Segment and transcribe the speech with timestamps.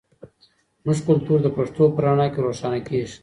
[0.83, 3.15] زموږ کلتور د پښتو په رڼا کې روښانه کیږي.